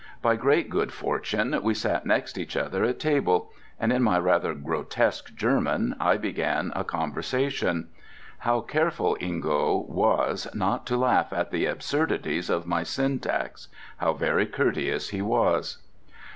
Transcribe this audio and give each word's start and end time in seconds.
By 0.19 0.35
great 0.35 0.67
good 0.71 0.91
fortune 0.91 1.59
we 1.61 1.75
sat 1.75 2.07
next 2.07 2.39
each 2.39 2.57
other 2.57 2.83
at 2.83 2.99
table, 2.99 3.51
and 3.79 3.93
in 3.93 4.01
my 4.01 4.17
rather 4.17 4.55
grotesque 4.55 5.35
German 5.35 5.95
I 5.99 6.17
began 6.17 6.73
a 6.75 6.83
conversation. 6.83 7.87
How 8.39 8.61
careful 8.61 9.15
Ingo 9.21 9.87
was 9.87 10.47
not 10.55 10.87
to 10.87 10.97
laugh 10.97 11.31
at 11.31 11.51
the 11.51 11.67
absurdities 11.67 12.49
of 12.49 12.65
my 12.65 12.81
syntax! 12.81 13.67
How 13.97 14.13
very 14.13 14.47
courteous 14.47 15.09
he 15.09 15.21
was! 15.21 15.77